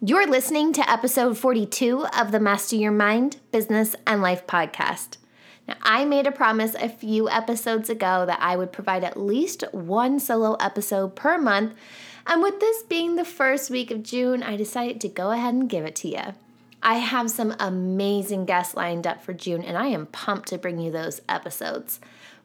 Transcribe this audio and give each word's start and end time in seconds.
You're 0.00 0.28
listening 0.28 0.72
to 0.74 0.88
episode 0.88 1.36
42 1.36 2.06
of 2.16 2.30
the 2.30 2.38
Master 2.38 2.76
Your 2.76 2.92
Mind, 2.92 3.38
Business, 3.50 3.96
and 4.06 4.22
Life 4.22 4.46
podcast. 4.46 5.16
Now, 5.66 5.74
I 5.82 6.04
made 6.04 6.24
a 6.24 6.30
promise 6.30 6.76
a 6.76 6.88
few 6.88 7.28
episodes 7.28 7.90
ago 7.90 8.24
that 8.24 8.38
I 8.40 8.54
would 8.54 8.70
provide 8.70 9.02
at 9.02 9.18
least 9.18 9.64
one 9.72 10.20
solo 10.20 10.54
episode 10.60 11.16
per 11.16 11.36
month, 11.36 11.74
and 12.28 12.40
with 12.40 12.60
this 12.60 12.84
being 12.84 13.16
the 13.16 13.24
first 13.24 13.70
week 13.70 13.90
of 13.90 14.04
June, 14.04 14.44
I 14.44 14.56
decided 14.56 15.00
to 15.00 15.08
go 15.08 15.32
ahead 15.32 15.54
and 15.54 15.68
give 15.68 15.84
it 15.84 15.96
to 15.96 16.08
you. 16.08 16.34
I 16.80 16.98
have 16.98 17.28
some 17.28 17.56
amazing 17.58 18.44
guests 18.44 18.76
lined 18.76 19.04
up 19.04 19.24
for 19.24 19.32
June, 19.32 19.64
and 19.64 19.76
I 19.76 19.88
am 19.88 20.06
pumped 20.06 20.50
to 20.50 20.58
bring 20.58 20.78
you 20.78 20.92
those 20.92 21.20
episodes. 21.28 21.98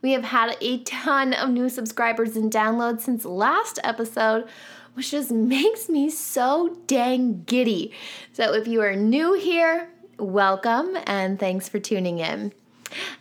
We 0.04 0.12
have 0.12 0.26
had 0.26 0.58
a 0.60 0.80
ton 0.80 1.34
of 1.34 1.50
new 1.50 1.70
subscribers 1.70 2.36
and 2.36 2.52
downloads 2.52 3.02
since 3.02 3.24
last 3.24 3.80
episode, 3.86 4.50
which 4.96 5.12
just 5.12 5.32
makes 5.32 5.88
me 5.88 6.10
so 6.10 6.78
dang 6.88 7.44
giddy. 7.46 7.94
So 8.34 8.54
if 8.54 8.68
you 8.68 8.82
are 8.82 8.98
new 8.98 9.34
here, 9.34 9.88
welcome 10.20 10.98
and 11.08 11.40
thanks 11.40 11.70
for 11.70 11.80
tuning 11.80 12.20
in. 12.20 12.52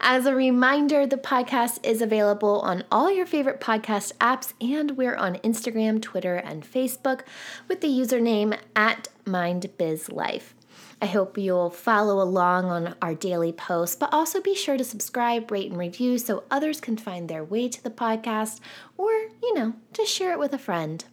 As 0.00 0.26
a 0.26 0.34
reminder, 0.34 1.06
the 1.06 1.16
podcast 1.16 1.86
is 1.86 2.02
available 2.02 2.58
on 2.62 2.82
all 2.90 3.12
your 3.12 3.26
favorite 3.26 3.60
podcast 3.60 4.14
apps, 4.14 4.52
and 4.60 4.96
we're 4.96 5.14
on 5.14 5.36
Instagram, 5.36 6.02
Twitter, 6.02 6.34
and 6.34 6.64
Facebook 6.64 7.20
with 7.68 7.80
the 7.80 7.86
username 7.86 8.58
at 8.74 9.06
MindBizLife. 9.24 10.54
I 11.02 11.06
hope 11.06 11.36
you'll 11.36 11.70
follow 11.70 12.22
along 12.22 12.66
on 12.66 12.94
our 13.02 13.12
daily 13.12 13.50
posts, 13.50 13.96
but 13.96 14.12
also 14.12 14.40
be 14.40 14.54
sure 14.54 14.76
to 14.76 14.84
subscribe, 14.84 15.50
rate, 15.50 15.68
and 15.68 15.76
review 15.76 16.16
so 16.16 16.44
others 16.48 16.80
can 16.80 16.96
find 16.96 17.28
their 17.28 17.42
way 17.42 17.68
to 17.68 17.82
the 17.82 17.90
podcast 17.90 18.60
or, 18.96 19.10
you 19.10 19.52
know, 19.52 19.74
just 19.92 20.14
share 20.14 20.30
it 20.30 20.38
with 20.38 20.52
a 20.52 20.58
friend. 20.58 21.04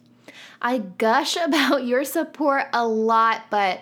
I 0.62 0.78
gush 0.78 1.36
about 1.42 1.84
your 1.84 2.04
support 2.04 2.66
a 2.72 2.86
lot, 2.86 3.46
but 3.50 3.80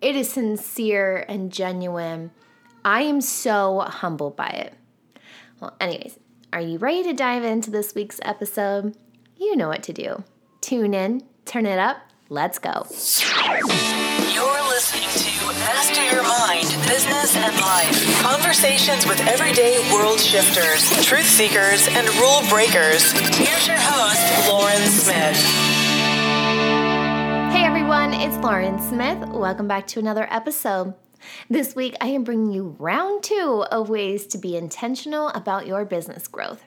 it 0.00 0.16
is 0.16 0.32
sincere 0.32 1.24
and 1.28 1.52
genuine. 1.52 2.32
I 2.84 3.02
am 3.02 3.20
so 3.20 3.78
humbled 3.78 4.34
by 4.34 4.48
it. 4.48 4.74
Well, 5.60 5.76
anyways, 5.80 6.18
are 6.52 6.60
you 6.60 6.78
ready 6.78 7.04
to 7.04 7.12
dive 7.12 7.44
into 7.44 7.70
this 7.70 7.94
week's 7.94 8.18
episode? 8.22 8.96
You 9.36 9.54
know 9.54 9.68
what 9.68 9.84
to 9.84 9.92
do. 9.92 10.24
Tune 10.60 10.94
in, 10.94 11.22
turn 11.44 11.64
it 11.64 11.78
up, 11.78 11.98
let's 12.28 12.58
go. 12.58 12.86
Listening 14.84 15.32
to 15.32 15.46
Master 15.60 16.04
Your 16.04 16.22
Mind, 16.22 16.68
Business 16.86 17.34
and 17.36 17.56
Life. 17.58 18.20
Conversations 18.20 19.06
with 19.06 19.18
everyday 19.20 19.78
world 19.90 20.20
shifters, 20.20 20.90
truth 21.06 21.24
seekers, 21.24 21.88
and 21.88 22.06
rule 22.16 22.42
breakers. 22.50 23.10
Here's 23.34 23.66
your 23.66 23.78
host, 23.80 24.46
Lauren 24.46 24.82
Smith 24.82 25.36
Hey 27.54 27.64
everyone, 27.64 28.12
it's 28.12 28.36
Lauren 28.44 28.78
Smith. 28.78 29.26
Welcome 29.30 29.66
back 29.66 29.86
to 29.86 30.00
another 30.00 30.28
episode. 30.30 30.92
This 31.48 31.74
week, 31.74 31.94
I 32.02 32.08
am 32.08 32.22
bringing 32.22 32.52
you 32.52 32.76
round 32.78 33.22
two 33.22 33.64
of 33.70 33.88
ways 33.88 34.26
to 34.26 34.36
be 34.36 34.54
intentional 34.54 35.28
about 35.28 35.66
your 35.66 35.86
business 35.86 36.28
growth. 36.28 36.62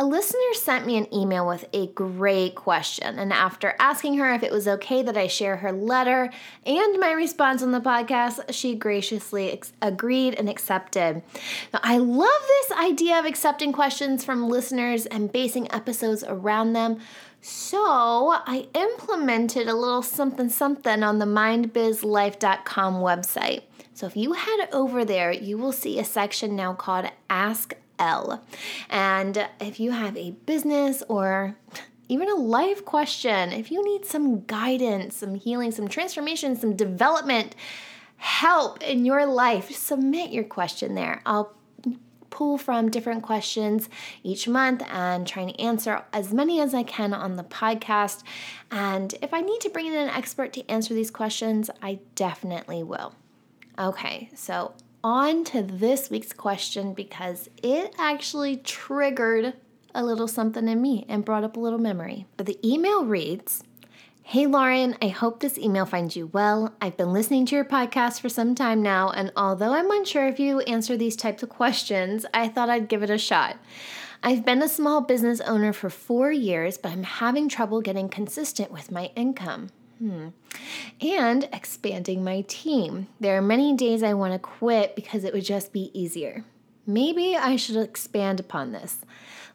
A 0.00 0.04
listener 0.04 0.54
sent 0.54 0.86
me 0.86 0.96
an 0.96 1.12
email 1.12 1.44
with 1.44 1.64
a 1.72 1.88
great 1.88 2.54
question, 2.54 3.18
and 3.18 3.32
after 3.32 3.74
asking 3.80 4.16
her 4.18 4.32
if 4.32 4.44
it 4.44 4.52
was 4.52 4.68
okay 4.68 5.02
that 5.02 5.16
I 5.16 5.26
share 5.26 5.56
her 5.56 5.72
letter 5.72 6.30
and 6.64 7.00
my 7.00 7.10
response 7.10 7.64
on 7.64 7.72
the 7.72 7.80
podcast, 7.80 8.54
she 8.54 8.76
graciously 8.76 9.50
ex- 9.50 9.72
agreed 9.82 10.36
and 10.36 10.48
accepted. 10.48 11.20
Now, 11.74 11.80
I 11.82 11.98
love 11.98 12.42
this 12.46 12.78
idea 12.78 13.18
of 13.18 13.24
accepting 13.24 13.72
questions 13.72 14.24
from 14.24 14.48
listeners 14.48 15.04
and 15.04 15.32
basing 15.32 15.66
episodes 15.72 16.22
around 16.22 16.74
them. 16.74 17.00
So 17.40 18.36
I 18.46 18.68
implemented 18.74 19.66
a 19.66 19.74
little 19.74 20.02
something 20.02 20.48
something 20.48 21.02
on 21.02 21.18
the 21.18 21.26
mindbizlife.com 21.26 22.94
website. 22.94 23.62
So 23.94 24.06
if 24.06 24.16
you 24.16 24.34
head 24.34 24.68
over 24.72 25.04
there, 25.04 25.32
you 25.32 25.58
will 25.58 25.72
see 25.72 25.98
a 25.98 26.04
section 26.04 26.54
now 26.54 26.72
called 26.74 27.06
Ask 27.28 27.74
L. 27.98 28.44
And 28.88 29.48
if 29.60 29.80
you 29.80 29.90
have 29.90 30.16
a 30.16 30.32
business 30.46 31.02
or 31.08 31.56
even 32.08 32.28
a 32.28 32.34
life 32.34 32.84
question, 32.84 33.52
if 33.52 33.70
you 33.70 33.84
need 33.84 34.04
some 34.04 34.44
guidance, 34.46 35.16
some 35.16 35.34
healing, 35.34 35.72
some 35.72 35.88
transformation, 35.88 36.56
some 36.56 36.74
development, 36.74 37.54
help 38.16 38.82
in 38.82 39.04
your 39.04 39.26
life, 39.26 39.70
submit 39.70 40.30
your 40.30 40.44
question 40.44 40.94
there. 40.94 41.20
I'll 41.26 41.54
pull 42.30 42.58
from 42.58 42.90
different 42.90 43.22
questions 43.22 43.88
each 44.22 44.46
month 44.46 44.82
and 44.90 45.26
try 45.26 45.44
to 45.44 45.60
answer 45.60 46.04
as 46.12 46.32
many 46.32 46.60
as 46.60 46.74
I 46.74 46.82
can 46.82 47.12
on 47.12 47.36
the 47.36 47.44
podcast. 47.44 48.22
And 48.70 49.14
if 49.22 49.32
I 49.34 49.40
need 49.40 49.60
to 49.62 49.70
bring 49.70 49.86
in 49.86 49.94
an 49.94 50.08
expert 50.08 50.52
to 50.54 50.70
answer 50.70 50.94
these 50.94 51.10
questions, 51.10 51.70
I 51.82 52.00
definitely 52.14 52.82
will. 52.82 53.14
Okay, 53.78 54.30
so 54.34 54.74
on 55.02 55.44
to 55.44 55.62
this 55.62 56.10
week's 56.10 56.32
question 56.32 56.94
because 56.94 57.48
it 57.62 57.94
actually 57.98 58.56
triggered 58.56 59.54
a 59.94 60.04
little 60.04 60.28
something 60.28 60.68
in 60.68 60.80
me 60.82 61.04
and 61.08 61.24
brought 61.24 61.44
up 61.44 61.56
a 61.56 61.60
little 61.60 61.78
memory. 61.78 62.26
But 62.36 62.46
the 62.46 62.58
email 62.68 63.04
reads, 63.04 63.62
Hey 64.22 64.46
Lauren, 64.46 64.94
I 65.00 65.08
hope 65.08 65.40
this 65.40 65.56
email 65.56 65.86
finds 65.86 66.14
you 66.14 66.26
well. 66.26 66.74
I've 66.82 66.98
been 66.98 67.12
listening 67.12 67.46
to 67.46 67.56
your 67.56 67.64
podcast 67.64 68.20
for 68.20 68.28
some 68.28 68.54
time 68.54 68.82
now, 68.82 69.10
and 69.10 69.32
although 69.34 69.72
I'm 69.72 69.90
unsure 69.90 70.28
if 70.28 70.38
you 70.38 70.60
answer 70.60 70.96
these 70.98 71.16
types 71.16 71.42
of 71.42 71.48
questions, 71.48 72.26
I 72.34 72.48
thought 72.48 72.68
I'd 72.68 72.88
give 72.88 73.02
it 73.02 73.08
a 73.08 73.16
shot. 73.16 73.56
I've 74.22 74.44
been 74.44 74.62
a 74.62 74.68
small 74.68 75.00
business 75.00 75.40
owner 75.40 75.72
for 75.72 75.88
four 75.88 76.30
years, 76.30 76.76
but 76.76 76.92
I'm 76.92 77.04
having 77.04 77.48
trouble 77.48 77.80
getting 77.80 78.08
consistent 78.08 78.70
with 78.70 78.90
my 78.90 79.12
income. 79.16 79.70
Hmm. 79.98 80.28
And 81.00 81.48
expanding 81.52 82.22
my 82.22 82.42
team. 82.42 83.08
There 83.18 83.36
are 83.36 83.42
many 83.42 83.74
days 83.74 84.02
I 84.02 84.14
want 84.14 84.32
to 84.32 84.38
quit 84.38 84.94
because 84.94 85.24
it 85.24 85.32
would 85.32 85.44
just 85.44 85.72
be 85.72 85.90
easier. 85.92 86.44
Maybe 86.86 87.36
I 87.36 87.56
should 87.56 87.76
expand 87.76 88.40
upon 88.40 88.72
this. 88.72 89.04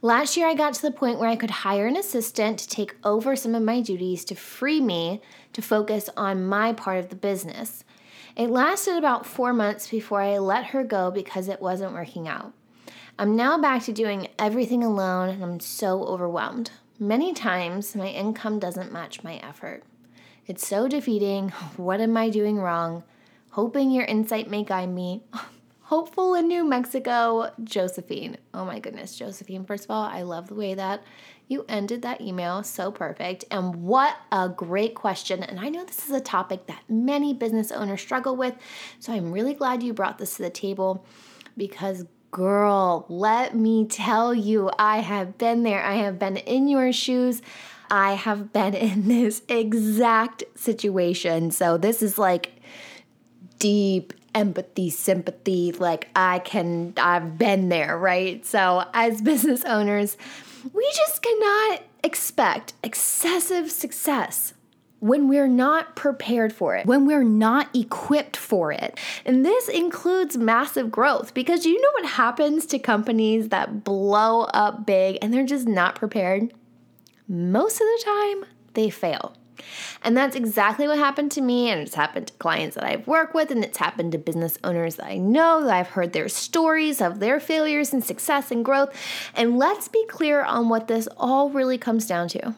Last 0.01 0.35
year, 0.35 0.47
I 0.47 0.53
got 0.53 0.73
to 0.73 0.81
the 0.81 0.91
point 0.91 1.17
where 1.17 1.29
I 1.29 1.37
could 1.37 1.49
hire 1.49 1.87
an 1.87 1.95
assistant 1.95 2.59
to 2.59 2.67
take 2.67 2.95
over 3.05 3.37
some 3.37 3.55
of 3.55 3.63
my 3.63 3.79
duties 3.79 4.25
to 4.25 4.35
free 4.35 4.81
me 4.81 5.21
to 5.53 5.61
focus 5.61 6.09
on 6.17 6.45
my 6.45 6.73
part 6.73 6.99
of 6.99 7.09
the 7.09 7.15
business. 7.15 7.85
It 8.35 8.49
lasted 8.49 8.97
about 8.97 9.25
four 9.25 9.53
months 9.53 9.87
before 9.87 10.21
I 10.21 10.37
let 10.39 10.65
her 10.67 10.83
go 10.83 11.09
because 11.09 11.47
it 11.47 11.61
wasn't 11.61 11.93
working 11.93 12.27
out. 12.27 12.51
I'm 13.17 13.35
now 13.35 13.57
back 13.57 13.83
to 13.83 13.93
doing 13.93 14.27
everything 14.37 14.83
alone 14.83 15.29
and 15.29 15.43
I'm 15.43 15.59
so 15.59 16.03
overwhelmed. 16.03 16.71
Many 16.99 17.33
times, 17.33 17.95
my 17.95 18.07
income 18.07 18.59
doesn't 18.59 18.91
match 18.91 19.23
my 19.23 19.35
effort. 19.37 19.83
It's 20.45 20.67
so 20.67 20.87
defeating. 20.87 21.49
What 21.77 22.01
am 22.01 22.17
I 22.17 22.29
doing 22.29 22.57
wrong? 22.57 23.03
Hoping 23.51 23.91
your 23.91 24.05
insight 24.05 24.49
may 24.49 24.63
guide 24.63 24.89
me. 24.89 25.23
hopeful 25.93 26.33
in 26.33 26.47
New 26.47 26.63
Mexico, 26.63 27.51
Josephine. 27.63 28.37
Oh 28.51 28.65
my 28.65 28.79
goodness, 28.79 29.15
Josephine. 29.15 29.63
First 29.63 29.83
of 29.83 29.91
all, 29.91 30.01
I 30.03 30.23
love 30.23 30.47
the 30.47 30.55
way 30.55 30.73
that 30.73 31.03
you 31.47 31.65
ended 31.69 32.01
that 32.01 32.19
email. 32.19 32.63
So 32.63 32.91
perfect. 32.91 33.45
And 33.51 33.75
what 33.83 34.17
a 34.31 34.49
great 34.49 34.95
question. 34.95 35.43
And 35.43 35.59
I 35.59 35.69
know 35.69 35.85
this 35.85 36.05
is 36.05 36.15
a 36.15 36.19
topic 36.19 36.65
that 36.65 36.81
many 36.89 37.31
business 37.33 37.71
owners 37.71 38.01
struggle 38.01 38.35
with. 38.35 38.55
So 38.99 39.13
I'm 39.13 39.31
really 39.31 39.53
glad 39.53 39.83
you 39.83 39.93
brought 39.93 40.17
this 40.17 40.37
to 40.37 40.41
the 40.41 40.49
table 40.49 41.05
because, 41.55 42.05
girl, 42.31 43.05
let 43.07 43.55
me 43.55 43.85
tell 43.85 44.33
you, 44.33 44.71
I 44.79 45.01
have 45.01 45.37
been 45.37 45.61
there. 45.61 45.83
I 45.83 45.95
have 45.97 46.17
been 46.17 46.37
in 46.37 46.67
your 46.67 46.91
shoes. 46.91 47.43
I 47.93 48.13
have 48.13 48.51
been 48.51 48.73
in 48.73 49.07
this 49.07 49.43
exact 49.47 50.43
situation. 50.55 51.51
So 51.51 51.77
this 51.77 52.01
is 52.01 52.17
like 52.17 52.53
deep 53.59 54.13
empathy, 54.33 54.89
sympathy. 54.89 55.71
Like 55.73 56.09
I 56.15 56.39
can, 56.39 56.95
I've 56.97 57.37
been 57.37 57.69
there, 57.69 57.95
right? 57.97 58.43
So 58.43 58.83
as 58.95 59.21
business 59.31 59.63
owners, 59.65 60.17
we 60.73 60.91
just 60.95 61.21
cannot 61.21 61.83
expect 62.03 62.73
excessive 62.83 63.69
success 63.69 64.55
when 64.99 65.27
we're 65.27 65.49
not 65.49 65.95
prepared 65.95 66.53
for 66.53 66.75
it, 66.75 66.85
when 66.87 67.05
we're 67.05 67.23
not 67.23 67.67
equipped 67.75 68.37
for 68.37 68.71
it. 68.71 68.97
And 69.25 69.45
this 69.45 69.67
includes 69.67 70.35
massive 70.37 70.89
growth 70.89 71.33
because 71.33 71.65
you 71.65 71.79
know 71.79 71.89
what 71.95 72.05
happens 72.05 72.65
to 72.67 72.79
companies 72.79 73.49
that 73.49 73.83
blow 73.83 74.43
up 74.45 74.85
big 74.85 75.19
and 75.21 75.33
they're 75.33 75.45
just 75.45 75.67
not 75.67 75.95
prepared? 75.95 76.53
Most 77.27 77.75
of 77.75 77.87
the 77.87 78.03
time, 78.05 78.45
they 78.73 78.89
fail. 78.89 79.35
And 80.01 80.17
that's 80.17 80.35
exactly 80.35 80.87
what 80.87 80.97
happened 80.97 81.31
to 81.33 81.41
me, 81.41 81.69
and 81.69 81.79
it's 81.79 81.95
happened 81.95 82.27
to 82.27 82.33
clients 82.33 82.75
that 82.75 82.83
I've 82.83 83.07
worked 83.07 83.35
with, 83.35 83.51
and 83.51 83.63
it's 83.63 83.77
happened 83.77 84.11
to 84.11 84.17
business 84.17 84.57
owners 84.63 84.95
that 84.95 85.05
I 85.05 85.17
know 85.17 85.63
that 85.63 85.73
I've 85.73 85.89
heard 85.89 86.13
their 86.13 86.27
stories 86.27 87.01
of 87.01 87.19
their 87.19 87.39
failures 87.39 87.93
and 87.93 88.03
success 88.03 88.51
and 88.51 88.65
growth. 88.65 88.93
And 89.35 89.57
let's 89.57 89.87
be 89.87 90.05
clear 90.07 90.43
on 90.43 90.69
what 90.69 90.87
this 90.87 91.07
all 91.17 91.49
really 91.49 91.77
comes 91.77 92.07
down 92.07 92.27
to 92.29 92.55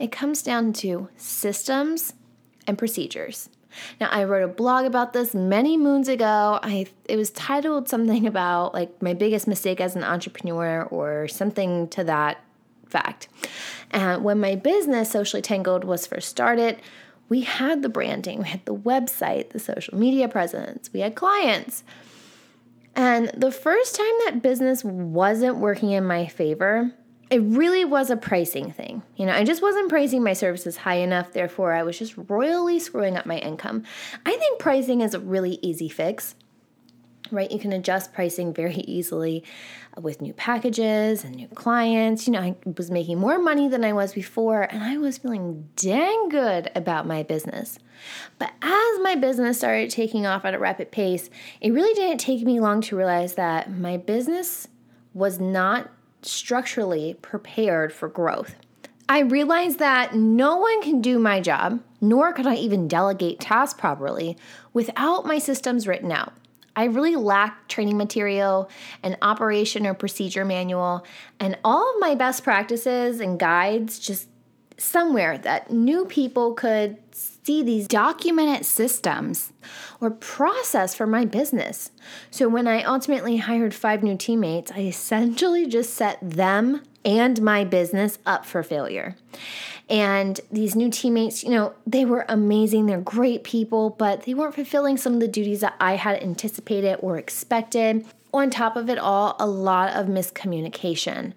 it 0.00 0.10
comes 0.10 0.42
down 0.42 0.72
to 0.72 1.08
systems 1.16 2.14
and 2.66 2.78
procedures. 2.78 3.50
Now, 4.00 4.08
I 4.10 4.24
wrote 4.24 4.42
a 4.42 4.48
blog 4.48 4.86
about 4.86 5.12
this 5.12 5.34
many 5.34 5.76
moons 5.76 6.08
ago. 6.08 6.58
I 6.60 6.86
it 7.04 7.16
was 7.16 7.30
titled 7.30 7.88
something 7.88 8.26
about 8.26 8.74
like 8.74 9.00
my 9.00 9.14
biggest 9.14 9.46
mistake 9.46 9.80
as 9.80 9.94
an 9.94 10.02
entrepreneur 10.02 10.84
or 10.84 11.28
something 11.28 11.86
to 11.88 12.02
that 12.04 12.42
fact. 12.90 13.28
And 13.90 14.22
when 14.24 14.40
my 14.40 14.56
business, 14.56 15.10
Socially 15.10 15.42
Tangled, 15.42 15.84
was 15.84 16.06
first 16.06 16.28
started, 16.28 16.80
we 17.28 17.42
had 17.42 17.82
the 17.82 17.88
branding, 17.88 18.40
we 18.40 18.48
had 18.48 18.64
the 18.66 18.74
website, 18.74 19.50
the 19.50 19.58
social 19.58 19.96
media 19.96 20.28
presence, 20.28 20.90
we 20.92 21.00
had 21.00 21.14
clients. 21.14 21.84
And 22.96 23.30
the 23.36 23.52
first 23.52 23.94
time 23.94 24.12
that 24.26 24.42
business 24.42 24.84
wasn't 24.84 25.58
working 25.58 25.92
in 25.92 26.04
my 26.04 26.26
favor, 26.26 26.92
it 27.30 27.40
really 27.42 27.84
was 27.84 28.10
a 28.10 28.16
pricing 28.16 28.72
thing. 28.72 29.02
You 29.16 29.26
know, 29.26 29.32
I 29.32 29.44
just 29.44 29.62
wasn't 29.62 29.88
pricing 29.88 30.24
my 30.24 30.32
services 30.32 30.76
high 30.76 30.96
enough, 30.96 31.32
therefore, 31.32 31.72
I 31.72 31.84
was 31.84 31.96
just 31.96 32.14
royally 32.16 32.80
screwing 32.80 33.16
up 33.16 33.26
my 33.26 33.38
income. 33.38 33.84
I 34.26 34.36
think 34.36 34.58
pricing 34.58 35.00
is 35.00 35.14
a 35.14 35.20
really 35.20 35.60
easy 35.62 35.88
fix 35.88 36.34
right? 37.32 37.50
You 37.50 37.58
can 37.58 37.72
adjust 37.72 38.12
pricing 38.12 38.52
very 38.52 38.76
easily 38.76 39.44
with 40.00 40.20
new 40.20 40.32
packages 40.32 41.24
and 41.24 41.34
new 41.34 41.48
clients. 41.48 42.26
You 42.26 42.32
know, 42.32 42.40
I 42.40 42.56
was 42.76 42.90
making 42.90 43.18
more 43.18 43.38
money 43.38 43.68
than 43.68 43.84
I 43.84 43.92
was 43.92 44.12
before, 44.12 44.62
and 44.62 44.82
I 44.82 44.98
was 44.98 45.18
feeling 45.18 45.68
dang 45.76 46.28
good 46.28 46.70
about 46.74 47.06
my 47.06 47.22
business. 47.22 47.78
But 48.38 48.52
as 48.62 49.00
my 49.02 49.14
business 49.14 49.58
started 49.58 49.90
taking 49.90 50.26
off 50.26 50.44
at 50.44 50.54
a 50.54 50.58
rapid 50.58 50.90
pace, 50.90 51.30
it 51.60 51.72
really 51.72 51.94
didn't 51.94 52.18
take 52.18 52.42
me 52.42 52.60
long 52.60 52.80
to 52.82 52.96
realize 52.96 53.34
that 53.34 53.70
my 53.70 53.96
business 53.96 54.68
was 55.12 55.38
not 55.38 55.90
structurally 56.22 57.14
prepared 57.22 57.92
for 57.92 58.08
growth. 58.08 58.54
I 59.08 59.20
realized 59.20 59.80
that 59.80 60.14
no 60.14 60.56
one 60.58 60.82
can 60.82 61.00
do 61.00 61.18
my 61.18 61.40
job, 61.40 61.80
nor 62.00 62.32
could 62.32 62.46
I 62.46 62.54
even 62.54 62.86
delegate 62.86 63.40
tasks 63.40 63.78
properly 63.78 64.36
without 64.72 65.26
my 65.26 65.38
systems 65.38 65.88
written 65.88 66.12
out. 66.12 66.32
I 66.80 66.84
really 66.84 67.14
lacked 67.14 67.70
training 67.70 67.98
material, 67.98 68.70
an 69.02 69.18
operation 69.20 69.86
or 69.86 69.92
procedure 69.92 70.46
manual, 70.46 71.04
and 71.38 71.58
all 71.62 71.90
of 71.90 72.00
my 72.00 72.14
best 72.14 72.42
practices 72.42 73.20
and 73.20 73.38
guides 73.38 73.98
just 73.98 74.28
somewhere 74.78 75.36
that 75.36 75.70
new 75.70 76.06
people 76.06 76.54
could 76.54 76.96
see 77.12 77.62
these 77.62 77.86
documented 77.86 78.64
systems 78.64 79.52
or 80.00 80.10
process 80.10 80.94
for 80.94 81.06
my 81.06 81.26
business. 81.26 81.90
So 82.30 82.48
when 82.48 82.66
I 82.66 82.82
ultimately 82.82 83.36
hired 83.36 83.74
five 83.74 84.02
new 84.02 84.16
teammates, 84.16 84.72
I 84.72 84.80
essentially 84.80 85.66
just 85.66 85.92
set 85.92 86.18
them 86.22 86.80
and 87.04 87.40
my 87.40 87.64
business 87.64 88.18
up 88.26 88.44
for 88.44 88.62
failure. 88.62 89.16
And 89.88 90.40
these 90.52 90.76
new 90.76 90.88
teammates, 90.90 91.42
you 91.42 91.50
know, 91.50 91.74
they 91.86 92.04
were 92.04 92.24
amazing. 92.28 92.86
They're 92.86 93.00
great 93.00 93.42
people, 93.42 93.90
but 93.90 94.22
they 94.22 94.34
weren't 94.34 94.54
fulfilling 94.54 94.96
some 94.96 95.14
of 95.14 95.20
the 95.20 95.28
duties 95.28 95.60
that 95.60 95.74
I 95.80 95.96
had 95.96 96.22
anticipated 96.22 96.98
or 97.00 97.18
expected. 97.18 98.06
On 98.32 98.48
top 98.48 98.76
of 98.76 98.88
it 98.88 98.98
all, 98.98 99.34
a 99.40 99.46
lot 99.46 99.92
of 99.94 100.06
miscommunication. 100.06 101.32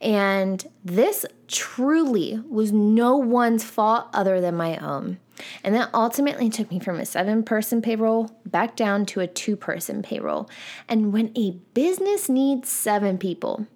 And 0.00 0.64
this 0.84 1.26
truly 1.48 2.40
was 2.48 2.70
no 2.70 3.16
one's 3.16 3.64
fault 3.64 4.06
other 4.12 4.40
than 4.40 4.54
my 4.54 4.76
own. 4.76 5.18
And 5.64 5.74
that 5.74 5.90
ultimately 5.92 6.48
took 6.48 6.70
me 6.70 6.78
from 6.78 6.98
a 6.98 7.04
seven 7.04 7.42
person 7.42 7.82
payroll 7.82 8.30
back 8.46 8.76
down 8.76 9.06
to 9.06 9.20
a 9.20 9.26
two 9.26 9.56
person 9.56 10.02
payroll. 10.02 10.48
And 10.88 11.12
when 11.12 11.32
a 11.36 11.52
business 11.74 12.28
needs 12.28 12.68
seven 12.68 13.18
people, 13.18 13.66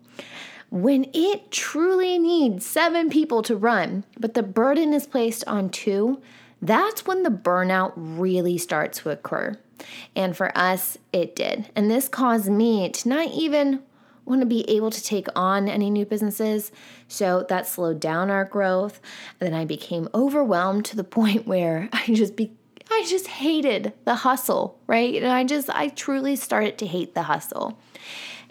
when 0.70 1.10
it 1.12 1.50
truly 1.50 2.18
needs 2.18 2.64
seven 2.64 3.10
people 3.10 3.42
to 3.42 3.56
run, 3.56 4.04
but 4.18 4.34
the 4.34 4.42
burden 4.42 4.92
is 4.92 5.06
placed 5.06 5.44
on 5.46 5.68
two, 5.68 6.22
that's 6.62 7.06
when 7.06 7.22
the 7.22 7.30
burnout 7.30 7.92
really 7.96 8.56
starts 8.56 8.98
to 8.98 9.10
occur. 9.10 9.56
And 10.14 10.36
for 10.36 10.56
us, 10.56 10.98
it 11.12 11.34
did. 11.34 11.70
And 11.74 11.90
this 11.90 12.08
caused 12.08 12.50
me 12.50 12.88
to 12.90 13.08
not 13.08 13.28
even 13.28 13.82
want 14.24 14.42
to 14.42 14.46
be 14.46 14.68
able 14.70 14.90
to 14.90 15.02
take 15.02 15.26
on 15.34 15.68
any 15.68 15.90
new 15.90 16.06
businesses. 16.06 16.70
So 17.08 17.44
that 17.48 17.66
slowed 17.66 17.98
down 17.98 18.30
our 18.30 18.44
growth. 18.44 19.00
And 19.40 19.50
then 19.50 19.58
I 19.58 19.64
became 19.64 20.08
overwhelmed 20.14 20.84
to 20.86 20.96
the 20.96 21.04
point 21.20 21.46
where 21.46 21.88
I 21.92 22.04
just 22.12 22.36
be 22.36 22.52
I 22.90 23.04
just 23.08 23.28
hated 23.28 23.92
the 24.04 24.16
hustle, 24.16 24.78
right? 24.86 25.14
And 25.14 25.30
I 25.30 25.44
just 25.44 25.70
I 25.70 25.88
truly 25.88 26.36
started 26.36 26.78
to 26.78 26.86
hate 26.86 27.14
the 27.14 27.24
hustle. 27.24 27.78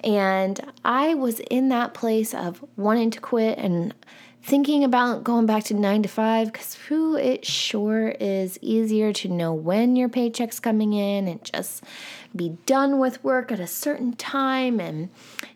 And 0.04 0.60
I 0.86 1.14
was 1.14 1.40
in 1.40 1.70
that 1.70 1.94
place 1.94 2.34
of 2.34 2.64
wanting 2.78 3.12
to 3.12 3.20
quit 3.20 3.58
and 3.58 3.94
thinking 4.42 4.84
about 4.84 5.24
going 5.24 5.46
back 5.46 5.66
to 5.66 5.74
nine 5.74 6.02
to 6.02 6.10
five 6.10 6.52
because 6.52 6.76
who 6.76 7.18
it 7.18 7.46
sure 7.46 8.10
is 8.20 8.58
easier 8.62 9.12
to 9.12 9.28
know 9.28 9.54
when 9.54 9.98
your 9.98 10.08
paycheck's 10.08 10.60
coming 10.60 10.94
in 10.94 11.28
and 11.28 11.44
just 11.44 11.84
be 12.34 12.58
done 12.66 13.00
with 13.00 13.24
work 13.24 13.52
at 13.52 13.60
a 13.60 13.68
certain 13.68 14.14
time. 14.14 14.80
And 14.80 15.10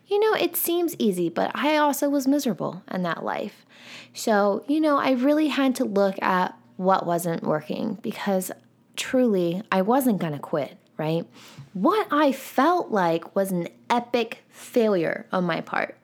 you 0.06 0.20
know, 0.20 0.34
it 0.34 0.56
seems 0.56 0.94
easy, 0.98 1.30
but 1.30 1.50
I 1.54 1.76
also 1.76 2.10
was 2.10 2.28
miserable 2.28 2.82
in 2.90 3.02
that 3.04 3.24
life. 3.24 3.64
So, 4.12 4.64
you 4.68 4.80
know, 4.80 4.98
I 4.98 5.12
really 5.12 5.48
had 5.48 5.74
to 5.76 5.84
look 5.84 6.22
at 6.22 6.54
what 6.76 7.06
wasn't 7.06 7.42
working 7.42 7.98
because 8.02 8.50
truly 8.96 9.62
I 9.70 9.82
wasn't 9.82 10.18
going 10.18 10.32
to 10.32 10.38
quit 10.38 10.78
right? 10.96 11.26
What 11.72 12.06
I 12.10 12.32
felt 12.32 12.90
like 12.90 13.34
was 13.34 13.50
an 13.50 13.68
epic 13.90 14.44
failure 14.48 15.26
on 15.32 15.44
my 15.44 15.60
part 15.60 15.96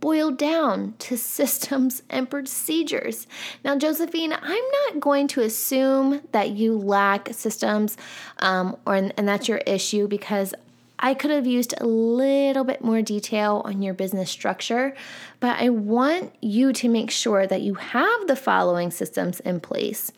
boiled 0.00 0.36
down 0.36 0.94
to 0.98 1.16
systems 1.16 2.02
and 2.10 2.28
procedures. 2.28 3.26
Now, 3.64 3.76
Josephine, 3.76 4.32
I'm 4.32 4.64
not 4.86 5.00
going 5.00 5.28
to 5.28 5.42
assume 5.42 6.22
that 6.32 6.50
you 6.50 6.76
lack 6.76 7.32
systems 7.32 7.96
um, 8.38 8.76
or, 8.86 8.96
and 8.96 9.28
that's 9.28 9.48
your 9.48 9.58
issue 9.58 10.08
because 10.08 10.54
I 11.04 11.14
could 11.14 11.32
have 11.32 11.46
used 11.48 11.74
a 11.78 11.84
little 11.84 12.62
bit 12.62 12.84
more 12.84 13.02
detail 13.02 13.60
on 13.64 13.82
your 13.82 13.92
business 13.92 14.30
structure, 14.30 14.94
but 15.40 15.60
I 15.60 15.68
want 15.68 16.32
you 16.40 16.72
to 16.74 16.88
make 16.88 17.10
sure 17.10 17.44
that 17.44 17.60
you 17.60 17.74
have 17.74 18.28
the 18.28 18.36
following 18.36 18.92
systems 18.92 19.40
in 19.40 19.58
place 19.58 20.12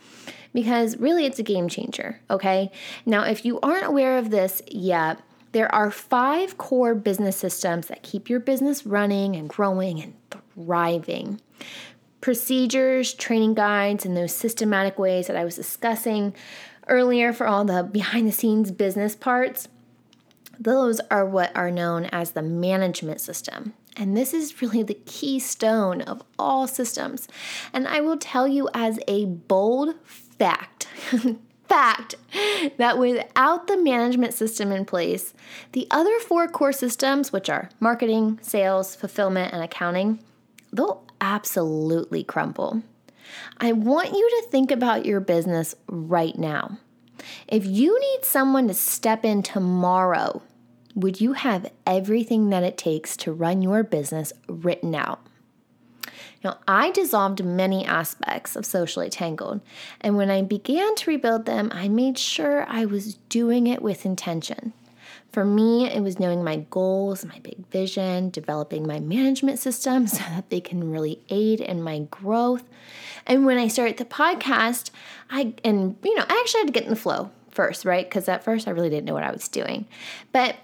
because 0.53 0.99
really 0.99 1.25
it's 1.25 1.39
a 1.39 1.43
game 1.43 1.69
changer, 1.69 2.21
okay? 2.31 2.71
Now, 3.07 3.25
if 3.25 3.47
you 3.47 3.59
aren't 3.61 3.87
aware 3.87 4.19
of 4.19 4.31
this 4.31 4.63
yet, 4.69 5.21
there 5.53 5.75
are 5.75 5.91
five 5.91 6.59
core 6.59 6.95
business 6.95 7.37
systems 7.37 7.87
that 7.87 8.03
keep 8.03 8.29
your 8.29 8.41
business 8.41 8.85
running 8.85 9.37
and 9.37 9.49
growing 9.49 10.03
and 10.03 10.15
thriving. 10.31 11.41
Procedures, 12.21 13.15
training 13.15 13.55
guides, 13.55 14.05
and 14.05 14.17
those 14.17 14.35
systematic 14.35 14.99
ways 14.99 15.29
that 15.29 15.37
I 15.37 15.45
was 15.45 15.57
discussing 15.57 16.35
earlier 16.89 17.33
for 17.33 17.47
all 17.47 17.65
the 17.65 17.83
behind 17.83 18.27
the 18.27 18.33
scenes 18.33 18.71
business 18.71 19.15
parts, 19.17 19.69
those 20.59 21.01
are 21.11 21.27
what 21.27 21.55
are 21.57 21.71
known 21.71 22.07
as 22.07 22.33
the 22.33 22.43
management 22.43 23.21
system. 23.21 23.75
And 23.97 24.17
this 24.17 24.35
is 24.35 24.61
really 24.61 24.83
the 24.83 24.99
keystone 25.07 26.03
of 26.03 26.23
all 26.39 26.67
systems. 26.67 27.29
And 27.73 27.87
I 27.87 28.01
will 28.01 28.17
tell 28.17 28.49
you 28.49 28.69
as 28.75 28.99
a 29.07 29.27
bold 29.27 29.95
fact, 30.05 30.89
fact 31.69 32.17
that 32.77 32.99
without 32.99 33.67
the 33.67 33.77
management 33.77 34.35
system 34.35 34.73
in 34.73 34.85
place, 34.85 35.33
the 35.73 35.87
other 35.91 36.19
four 36.21 36.49
core 36.49 36.73
systems, 36.73 37.33
which 37.33 37.49
are 37.49 37.71
marketing, 37.79 38.39
sales, 38.43 38.97
fulfillment, 38.97 39.53
and 39.53 39.63
accounting, 39.63 40.23
they'll 40.73 41.05
absolutely 41.21 42.25
crumble. 42.25 42.83
I 43.59 43.73
want 43.73 44.13
you 44.13 44.29
to 44.29 44.51
think 44.51 44.71
about 44.71 45.07
your 45.07 45.21
business 45.21 45.75
right 45.87 46.37
now. 46.37 46.79
If 47.49 47.65
you 47.65 47.99
need 47.99 48.25
someone 48.25 48.69
to 48.69 48.75
step 48.75 49.25
in 49.25 49.43
tomorrow, 49.43 50.43
would 50.95 51.21
you 51.21 51.33
have 51.33 51.71
everything 51.87 52.51
that 52.51 52.63
it 52.63 52.79
takes 52.79 53.17
to 53.19 53.33
run 53.33 53.63
your 53.63 53.83
business 53.83 54.33
written 54.49 54.95
out? 54.95 55.21
Now, 56.43 56.59
I 56.69 56.91
dissolved 56.91 57.43
many 57.43 57.87
aspects 57.87 58.55
of 58.55 58.67
Socially 58.67 59.09
Tangled, 59.09 59.63
and 60.01 60.17
when 60.17 60.31
I 60.31 60.43
began 60.43 60.95
to 60.97 61.11
rebuild 61.11 61.47
them, 61.47 61.71
I 61.73 61.89
made 61.89 62.19
sure 62.19 62.67
I 62.69 62.85
was 62.85 63.15
doing 63.31 63.67
it 63.67 63.81
with 63.81 64.05
intention. 64.05 64.75
For 65.35 65.45
me, 65.45 65.91
it 65.91 66.01
was 66.01 66.21
knowing 66.21 66.45
my 66.45 66.59
goals, 66.71 67.25
my 67.25 67.41
big 67.41 67.67
vision, 67.67 68.31
developing 68.31 68.87
my 68.87 69.01
management 69.01 69.59
system 69.59 70.07
so 70.07 70.19
that 70.19 70.49
they 70.49 70.61
can 70.61 70.93
really 70.93 71.19
aid 71.29 71.61
in 71.61 71.83
my 71.83 72.07
growth. 72.09 72.63
And 73.27 73.45
when 73.45 73.59
I 73.59 73.67
started 73.67 73.97
the 73.97 74.05
podcast, 74.05 74.93
I, 75.29 75.53
and 75.65 75.97
you 76.05 76.15
know, 76.15 76.25
I 76.29 76.41
actually 76.41 76.61
had 76.61 76.69
to 76.69 76.73
get 76.73 76.85
in 76.85 76.91
the 76.91 76.95
flow 76.95 77.33
first, 77.49 77.85
right? 77.85 78.09
Because 78.09 78.29
at 78.29 78.45
first 78.45 78.69
I 78.69 78.71
really 78.71 78.91
didn't 78.91 79.07
know 79.07 79.15
what 79.15 79.25
I 79.25 79.33
was 79.33 79.49
doing. 79.49 79.87
But 80.31 80.55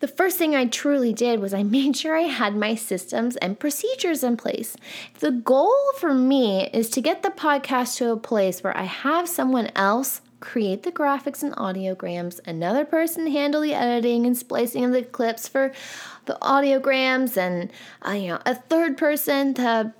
the 0.00 0.08
first 0.08 0.38
thing 0.38 0.56
I 0.56 0.64
truly 0.64 1.12
did 1.12 1.40
was 1.40 1.52
I 1.52 1.62
made 1.78 1.94
sure 1.94 2.16
I 2.16 2.22
had 2.22 2.56
my 2.56 2.76
systems 2.76 3.36
and 3.36 3.60
procedures 3.60 4.24
in 4.24 4.38
place. 4.38 4.74
The 5.18 5.32
goal 5.32 5.76
for 5.98 6.14
me 6.14 6.70
is 6.72 6.88
to 6.90 7.02
get 7.02 7.22
the 7.22 7.28
podcast 7.28 7.98
to 7.98 8.12
a 8.12 8.16
place 8.16 8.62
where 8.62 8.74
I 8.74 8.84
have 8.84 9.28
someone 9.28 9.70
else 9.76 10.22
create 10.40 10.82
the 10.82 10.92
graphics 10.92 11.42
and 11.42 11.54
audiograms, 11.56 12.40
another 12.46 12.84
person 12.84 13.26
handle 13.26 13.60
the 13.60 13.74
editing 13.74 14.26
and 14.26 14.36
splicing 14.36 14.84
of 14.84 14.92
the 14.92 15.02
clips 15.02 15.48
for 15.48 15.72
the 16.26 16.38
audiograms, 16.42 17.36
and 17.36 17.70
uh, 18.06 18.12
you 18.12 18.28
know 18.28 18.40
a 18.46 18.54
third 18.54 18.96
person 18.96 19.54
to 19.54 19.92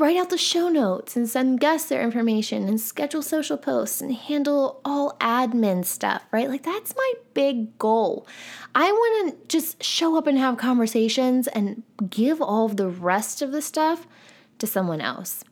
write 0.00 0.16
out 0.16 0.30
the 0.30 0.38
show 0.38 0.68
notes 0.68 1.14
and 1.14 1.28
send 1.28 1.60
guests 1.60 1.88
their 1.88 2.02
information 2.02 2.66
and 2.66 2.80
schedule 2.80 3.20
social 3.20 3.58
posts 3.58 4.00
and 4.00 4.14
handle 4.14 4.80
all 4.84 5.16
admin 5.20 5.84
stuff, 5.84 6.24
right? 6.32 6.48
Like 6.48 6.62
that's 6.62 6.96
my 6.96 7.12
big 7.34 7.78
goal. 7.78 8.26
I 8.74 8.90
want 8.90 9.40
to 9.40 9.48
just 9.48 9.82
show 9.82 10.16
up 10.16 10.26
and 10.26 10.38
have 10.38 10.56
conversations 10.56 11.48
and 11.48 11.82
give 12.08 12.40
all 12.40 12.64
of 12.64 12.78
the 12.78 12.88
rest 12.88 13.42
of 13.42 13.52
the 13.52 13.62
stuff 13.62 14.06
to 14.58 14.66
someone 14.66 15.00
else. 15.00 15.44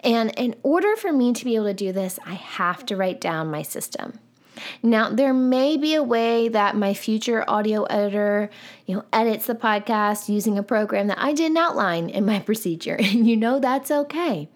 And 0.00 0.32
in 0.38 0.54
order 0.62 0.96
for 0.96 1.12
me 1.12 1.32
to 1.32 1.44
be 1.44 1.56
able 1.56 1.66
to 1.66 1.74
do 1.74 1.92
this, 1.92 2.18
I 2.26 2.34
have 2.34 2.84
to 2.86 2.96
write 2.96 3.20
down 3.20 3.50
my 3.50 3.62
system. 3.62 4.18
Now, 4.82 5.10
there 5.10 5.34
may 5.34 5.76
be 5.76 5.94
a 5.94 6.02
way 6.02 6.48
that 6.48 6.76
my 6.76 6.94
future 6.94 7.44
audio 7.48 7.84
editor, 7.84 8.50
you 8.86 8.96
know, 8.96 9.04
edits 9.12 9.46
the 9.46 9.54
podcast 9.54 10.28
using 10.28 10.58
a 10.58 10.62
program 10.62 11.06
that 11.08 11.18
I 11.18 11.32
didn't 11.32 11.56
outline 11.56 12.08
in 12.08 12.26
my 12.26 12.38
procedure, 12.50 12.96
and 12.96 13.28
you 13.28 13.36
know 13.36 13.58
that's 13.58 13.90
okay. 13.90 14.48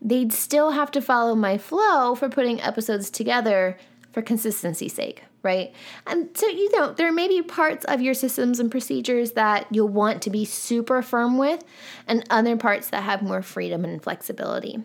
They'd 0.00 0.32
still 0.32 0.72
have 0.72 0.90
to 0.92 1.00
follow 1.00 1.34
my 1.34 1.58
flow 1.58 2.14
for 2.14 2.28
putting 2.28 2.60
episodes 2.60 3.10
together 3.10 3.78
for 4.12 4.22
consistency's 4.22 4.92
sake, 4.92 5.24
right? 5.44 5.72
And 6.06 6.36
so, 6.36 6.48
you 6.48 6.72
know, 6.76 6.92
there 6.92 7.12
may 7.12 7.28
be 7.28 7.42
parts 7.42 7.84
of 7.84 8.00
your 8.00 8.14
systems 8.14 8.58
and 8.58 8.70
procedures 8.70 9.32
that 9.32 9.66
you'll 9.70 9.88
want 9.88 10.22
to 10.22 10.30
be 10.30 10.44
super 10.44 11.02
firm 11.02 11.38
with, 11.38 11.62
and 12.08 12.24
other 12.30 12.56
parts 12.56 12.88
that 12.88 13.04
have 13.04 13.22
more 13.22 13.42
freedom 13.42 13.84
and 13.84 14.02
flexibility. 14.02 14.82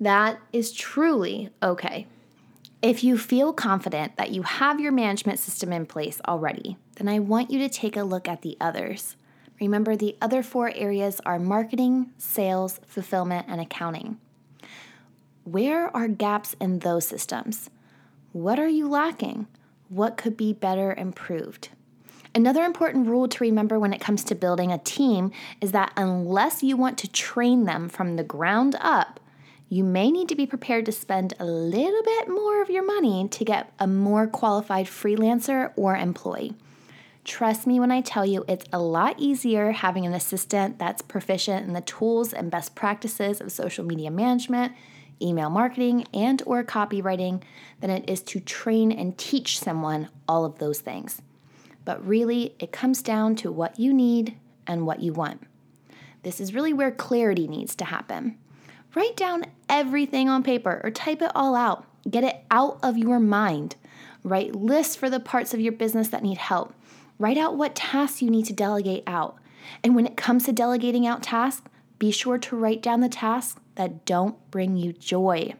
That 0.00 0.40
is 0.52 0.72
truly 0.72 1.50
okay. 1.62 2.06
If 2.82 3.04
you 3.04 3.18
feel 3.18 3.52
confident 3.52 4.16
that 4.16 4.30
you 4.30 4.42
have 4.42 4.80
your 4.80 4.90
management 4.90 5.38
system 5.38 5.72
in 5.72 5.84
place 5.84 6.20
already, 6.26 6.78
then 6.96 7.08
I 7.08 7.18
want 7.18 7.50
you 7.50 7.58
to 7.58 7.68
take 7.68 7.96
a 7.96 8.02
look 8.02 8.26
at 8.26 8.40
the 8.40 8.56
others. 8.60 9.16
Remember, 9.60 9.94
the 9.94 10.16
other 10.22 10.42
four 10.42 10.72
areas 10.74 11.20
are 11.26 11.38
marketing, 11.38 12.12
sales, 12.16 12.80
fulfillment, 12.86 13.44
and 13.48 13.60
accounting. 13.60 14.18
Where 15.44 15.94
are 15.94 16.08
gaps 16.08 16.56
in 16.58 16.78
those 16.78 17.06
systems? 17.06 17.68
What 18.32 18.58
are 18.58 18.68
you 18.68 18.88
lacking? 18.88 19.46
What 19.90 20.16
could 20.16 20.36
be 20.36 20.52
better 20.52 20.94
improved? 20.94 21.70
Another 22.32 22.62
important 22.62 23.08
rule 23.08 23.26
to 23.26 23.42
remember 23.42 23.76
when 23.76 23.92
it 23.92 24.00
comes 24.00 24.22
to 24.22 24.36
building 24.36 24.70
a 24.70 24.78
team 24.78 25.32
is 25.60 25.72
that 25.72 25.92
unless 25.96 26.62
you 26.62 26.76
want 26.76 26.96
to 26.98 27.10
train 27.10 27.64
them 27.64 27.88
from 27.88 28.14
the 28.14 28.22
ground 28.22 28.76
up, 28.80 29.18
you 29.68 29.82
may 29.82 30.12
need 30.12 30.28
to 30.28 30.36
be 30.36 30.46
prepared 30.46 30.86
to 30.86 30.92
spend 30.92 31.34
a 31.40 31.44
little 31.44 32.04
bit 32.04 32.28
more 32.28 32.62
of 32.62 32.70
your 32.70 32.84
money 32.84 33.26
to 33.30 33.44
get 33.44 33.72
a 33.80 33.88
more 33.88 34.28
qualified 34.28 34.86
freelancer 34.86 35.72
or 35.74 35.96
employee. 35.96 36.54
Trust 37.24 37.66
me 37.66 37.80
when 37.80 37.90
I 37.90 38.00
tell 38.00 38.24
you 38.24 38.44
it's 38.46 38.66
a 38.72 38.80
lot 38.80 39.16
easier 39.18 39.72
having 39.72 40.06
an 40.06 40.14
assistant 40.14 40.78
that's 40.78 41.02
proficient 41.02 41.66
in 41.66 41.72
the 41.72 41.80
tools 41.80 42.32
and 42.32 42.48
best 42.48 42.76
practices 42.76 43.40
of 43.40 43.50
social 43.50 43.84
media 43.84 44.12
management, 44.12 44.72
email 45.22 45.50
marketing, 45.50 46.06
and 46.12 46.42
or 46.46 46.64
copywriting 46.64 47.42
than 47.80 47.90
it 47.90 48.08
is 48.08 48.22
to 48.22 48.40
train 48.40 48.92
and 48.92 49.16
teach 49.18 49.58
someone 49.58 50.08
all 50.28 50.44
of 50.44 50.58
those 50.58 50.80
things. 50.80 51.22
But 51.84 52.06
really, 52.06 52.54
it 52.58 52.72
comes 52.72 53.02
down 53.02 53.36
to 53.36 53.50
what 53.50 53.78
you 53.78 53.92
need 53.92 54.36
and 54.66 54.86
what 54.86 55.00
you 55.00 55.12
want. 55.12 55.42
This 56.22 56.40
is 56.40 56.54
really 56.54 56.72
where 56.72 56.90
clarity 56.90 57.48
needs 57.48 57.74
to 57.76 57.84
happen. 57.84 58.38
Write 58.94 59.16
down 59.16 59.44
everything 59.68 60.28
on 60.28 60.42
paper 60.42 60.80
or 60.84 60.90
type 60.90 61.22
it 61.22 61.32
all 61.34 61.54
out. 61.54 61.86
Get 62.08 62.24
it 62.24 62.44
out 62.50 62.78
of 62.82 62.98
your 62.98 63.20
mind. 63.20 63.76
Write 64.22 64.54
lists 64.54 64.96
for 64.96 65.08
the 65.08 65.20
parts 65.20 65.54
of 65.54 65.60
your 65.60 65.72
business 65.72 66.08
that 66.08 66.22
need 66.22 66.38
help. 66.38 66.74
Write 67.18 67.38
out 67.38 67.56
what 67.56 67.74
tasks 67.74 68.22
you 68.22 68.30
need 68.30 68.46
to 68.46 68.52
delegate 68.52 69.04
out. 69.06 69.36
And 69.84 69.94
when 69.94 70.06
it 70.06 70.16
comes 70.16 70.44
to 70.44 70.52
delegating 70.52 71.06
out 71.06 71.22
tasks, 71.22 71.68
be 71.98 72.10
sure 72.10 72.38
to 72.38 72.56
write 72.56 72.82
down 72.82 73.00
the 73.00 73.08
tasks 73.08 73.60
that 73.80 74.04
don't 74.04 74.36
bring 74.50 74.76
you 74.76 74.92
joy. 74.92 75.54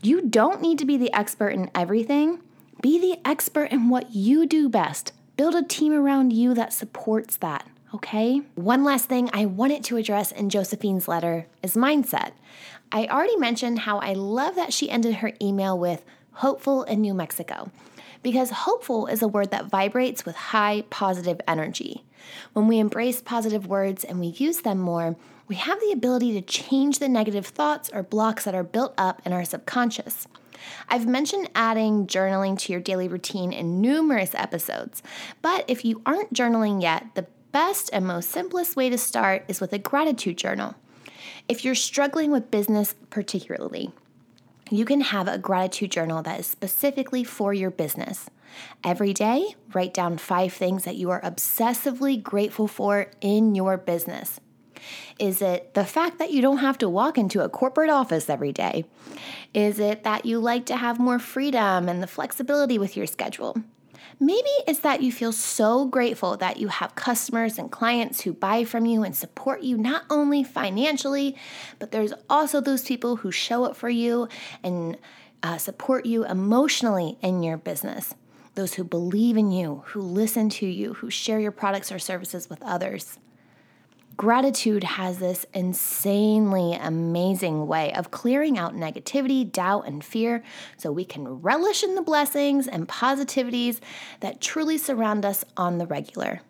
You 0.00 0.22
don't 0.22 0.62
need 0.62 0.78
to 0.78 0.86
be 0.86 0.96
the 0.96 1.12
expert 1.12 1.50
in 1.50 1.70
everything. 1.74 2.40
Be 2.80 2.98
the 2.98 3.20
expert 3.28 3.70
in 3.70 3.90
what 3.90 4.14
you 4.14 4.46
do 4.46 4.70
best. 4.70 5.12
Build 5.36 5.54
a 5.54 5.62
team 5.62 5.92
around 5.92 6.32
you 6.32 6.54
that 6.54 6.72
supports 6.72 7.36
that 7.36 7.68
okay? 7.94 8.42
One 8.56 8.84
last 8.84 9.06
thing 9.06 9.30
I 9.32 9.46
wanted 9.46 9.84
to 9.84 9.96
address 9.96 10.30
in 10.32 10.50
Josephine's 10.50 11.08
letter 11.08 11.46
is 11.62 11.74
mindset. 11.74 12.32
I 12.92 13.06
already 13.06 13.36
mentioned 13.36 13.80
how 13.80 13.98
I 13.98 14.12
love 14.12 14.54
that 14.56 14.72
she 14.72 14.90
ended 14.90 15.16
her 15.16 15.32
email 15.40 15.78
with 15.78 16.04
hopeful 16.32 16.82
in 16.82 17.00
New 17.00 17.14
Mexico 17.14 17.70
because 18.22 18.50
hopeful 18.50 19.06
is 19.06 19.22
a 19.22 19.28
word 19.28 19.50
that 19.50 19.66
vibrates 19.66 20.24
with 20.24 20.36
high 20.36 20.84
positive 20.90 21.40
energy. 21.46 22.04
When 22.52 22.66
we 22.66 22.78
embrace 22.78 23.22
positive 23.22 23.66
words 23.66 24.04
and 24.04 24.20
we 24.20 24.28
use 24.28 24.60
them 24.60 24.78
more, 24.78 25.16
we 25.48 25.56
have 25.56 25.80
the 25.80 25.92
ability 25.92 26.32
to 26.32 26.40
change 26.40 26.98
the 26.98 27.08
negative 27.08 27.46
thoughts 27.46 27.88
or 27.92 28.02
blocks 28.02 28.44
that 28.44 28.54
are 28.54 28.64
built 28.64 28.94
up 28.98 29.22
in 29.24 29.32
our 29.32 29.44
subconscious. 29.44 30.26
I've 30.88 31.06
mentioned 31.06 31.50
adding 31.54 32.06
journaling 32.06 32.58
to 32.60 32.72
your 32.72 32.80
daily 32.80 33.08
routine 33.08 33.52
in 33.52 33.80
numerous 33.80 34.34
episodes, 34.34 35.02
but 35.42 35.64
if 35.68 35.84
you 35.84 36.02
aren't 36.04 36.32
journaling 36.32 36.82
yet, 36.82 37.06
the 37.14 37.26
best 37.52 37.90
and 37.92 38.06
most 38.06 38.30
simplest 38.30 38.76
way 38.76 38.90
to 38.90 38.98
start 38.98 39.44
is 39.48 39.60
with 39.60 39.72
a 39.72 39.78
gratitude 39.78 40.36
journal. 40.36 40.74
If 41.48 41.64
you're 41.64 41.74
struggling 41.74 42.30
with 42.30 42.50
business, 42.50 42.94
particularly, 43.10 43.92
you 44.70 44.84
can 44.84 45.00
have 45.00 45.28
a 45.28 45.38
gratitude 45.38 45.92
journal 45.92 46.22
that 46.22 46.40
is 46.40 46.46
specifically 46.46 47.22
for 47.22 47.54
your 47.54 47.70
business. 47.70 48.28
Every 48.82 49.12
day, 49.12 49.54
write 49.72 49.94
down 49.94 50.18
five 50.18 50.52
things 50.52 50.84
that 50.84 50.96
you 50.96 51.10
are 51.10 51.20
obsessively 51.20 52.20
grateful 52.20 52.66
for 52.66 53.10
in 53.20 53.54
your 53.54 53.76
business. 53.76 54.40
Is 55.18 55.40
it 55.40 55.74
the 55.74 55.84
fact 55.84 56.18
that 56.18 56.32
you 56.32 56.42
don't 56.42 56.58
have 56.58 56.78
to 56.78 56.88
walk 56.88 57.18
into 57.18 57.42
a 57.42 57.48
corporate 57.48 57.90
office 57.90 58.28
every 58.28 58.52
day? 58.52 58.84
Is 59.54 59.78
it 59.78 60.04
that 60.04 60.26
you 60.26 60.38
like 60.38 60.66
to 60.66 60.76
have 60.76 60.98
more 60.98 61.18
freedom 61.18 61.88
and 61.88 62.02
the 62.02 62.06
flexibility 62.06 62.78
with 62.78 62.96
your 62.96 63.06
schedule? 63.06 63.56
Maybe 64.18 64.48
it's 64.66 64.80
that 64.80 65.02
you 65.02 65.12
feel 65.12 65.32
so 65.32 65.84
grateful 65.84 66.38
that 66.38 66.56
you 66.56 66.68
have 66.68 66.94
customers 66.94 67.58
and 67.58 67.70
clients 67.70 68.22
who 68.22 68.32
buy 68.32 68.64
from 68.64 68.86
you 68.86 69.02
and 69.02 69.14
support 69.14 69.62
you 69.62 69.76
not 69.76 70.04
only 70.08 70.42
financially, 70.42 71.36
but 71.78 71.90
there's 71.90 72.14
also 72.30 72.62
those 72.62 72.82
people 72.82 73.16
who 73.16 73.30
show 73.30 73.64
up 73.64 73.76
for 73.76 73.90
you 73.90 74.26
and 74.62 74.96
uh, 75.42 75.58
support 75.58 76.06
you 76.06 76.24
emotionally 76.24 77.18
in 77.20 77.42
your 77.42 77.58
business. 77.58 78.14
Those 78.54 78.74
who 78.74 78.84
believe 78.84 79.36
in 79.36 79.50
you, 79.50 79.82
who 79.88 80.00
listen 80.00 80.48
to 80.50 80.66
you, 80.66 80.94
who 80.94 81.10
share 81.10 81.38
your 81.38 81.52
products 81.52 81.92
or 81.92 81.98
services 81.98 82.48
with 82.48 82.62
others. 82.62 83.18
Gratitude 84.16 84.82
has 84.82 85.18
this 85.18 85.44
insanely 85.52 86.72
amazing 86.72 87.66
way 87.66 87.92
of 87.92 88.10
clearing 88.10 88.56
out 88.56 88.74
negativity, 88.74 89.50
doubt, 89.50 89.86
and 89.86 90.02
fear 90.02 90.42
so 90.78 90.90
we 90.90 91.04
can 91.04 91.42
relish 91.42 91.82
in 91.82 91.94
the 91.96 92.02
blessings 92.02 92.66
and 92.66 92.88
positivities 92.88 93.78
that 94.20 94.40
truly 94.40 94.78
surround 94.78 95.26
us 95.26 95.44
on 95.56 95.76
the 95.76 95.86
regular. 95.86 96.40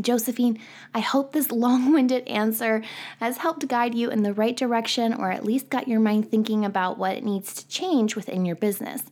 Josephine, 0.00 0.58
I 0.94 1.00
hope 1.00 1.32
this 1.32 1.50
long 1.52 1.92
winded 1.92 2.26
answer 2.26 2.82
has 3.18 3.38
helped 3.38 3.68
guide 3.68 3.94
you 3.94 4.10
in 4.10 4.22
the 4.22 4.32
right 4.32 4.56
direction 4.56 5.12
or 5.12 5.30
at 5.30 5.44
least 5.44 5.68
got 5.68 5.86
your 5.86 6.00
mind 6.00 6.30
thinking 6.30 6.64
about 6.64 6.96
what 6.96 7.16
it 7.16 7.24
needs 7.24 7.52
to 7.54 7.68
change 7.68 8.16
within 8.16 8.46
your 8.46 8.56
business. 8.56 9.02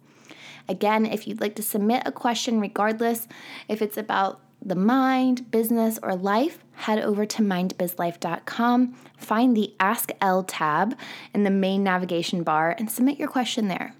Again, 0.70 1.04
if 1.04 1.26
you'd 1.26 1.40
like 1.40 1.56
to 1.56 1.62
submit 1.62 2.02
a 2.06 2.12
question, 2.12 2.60
regardless 2.60 3.28
if 3.68 3.82
it's 3.82 3.98
about 3.98 4.40
the 4.60 4.74
mind, 4.74 5.50
business, 5.50 5.98
or 6.02 6.14
life, 6.14 6.58
head 6.72 6.98
over 6.98 7.24
to 7.26 7.42
mindbizlife.com, 7.42 8.94
find 9.16 9.56
the 9.56 9.74
Ask 9.80 10.10
L 10.20 10.42
tab 10.42 10.96
in 11.34 11.44
the 11.44 11.50
main 11.50 11.82
navigation 11.82 12.42
bar, 12.42 12.74
and 12.78 12.90
submit 12.90 13.18
your 13.18 13.28
question 13.28 13.68
there. 13.68 13.94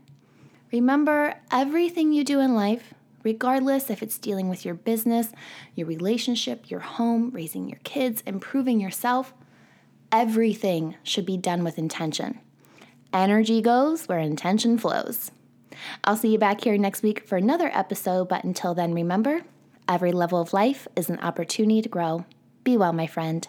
Remember, 0.72 1.34
everything 1.50 2.12
you 2.12 2.24
do 2.24 2.40
in 2.40 2.54
life, 2.54 2.92
regardless 3.22 3.90
if 3.90 4.02
it's 4.02 4.18
dealing 4.18 4.48
with 4.48 4.64
your 4.64 4.74
business, 4.74 5.32
your 5.74 5.86
relationship, 5.86 6.70
your 6.70 6.80
home, 6.80 7.30
raising 7.30 7.68
your 7.68 7.80
kids, 7.84 8.22
improving 8.26 8.80
yourself, 8.80 9.32
everything 10.12 10.96
should 11.02 11.26
be 11.26 11.36
done 11.36 11.64
with 11.64 11.78
intention. 11.78 12.38
Energy 13.12 13.62
goes 13.62 14.06
where 14.06 14.18
intention 14.18 14.76
flows. 14.76 15.30
I'll 16.04 16.16
see 16.16 16.32
you 16.32 16.38
back 16.38 16.62
here 16.62 16.76
next 16.76 17.02
week 17.02 17.26
for 17.26 17.36
another 17.36 17.70
episode, 17.72 18.28
but 18.28 18.44
until 18.44 18.74
then, 18.74 18.92
remember, 18.92 19.42
Every 19.90 20.12
level 20.12 20.38
of 20.38 20.52
life 20.52 20.86
is 20.96 21.08
an 21.08 21.18
opportunity 21.20 21.80
to 21.80 21.88
grow. 21.88 22.26
Be 22.62 22.76
well, 22.76 22.92
my 22.92 23.06
friend. 23.06 23.48